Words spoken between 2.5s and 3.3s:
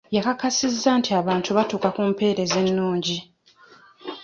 ennungi.